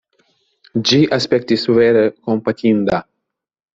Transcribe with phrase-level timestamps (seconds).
[0.91, 3.03] Ĝi aspektis vere kompatinda.